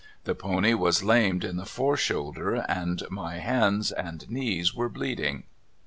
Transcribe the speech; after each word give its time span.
The 0.23 0.33
pon}^ 0.33 0.63
w^as 0.79 1.03
lamed 1.03 1.43
in 1.43 1.57
the 1.57 1.65
fore 1.67 1.95
shoulder, 1.95 2.55
and 2.67 3.03
my 3.11 3.35
hands 3.37 3.91
and 3.91 4.27
knees 4.31 4.73
were 4.73 4.89
bleedingr. 4.89 5.43